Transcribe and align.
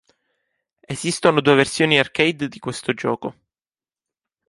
Esistono 0.81 1.41
due 1.41 1.53
versioni 1.53 1.99
arcade 1.99 2.47
di 2.47 2.57
questo 2.57 2.91
gioco. 2.95 3.35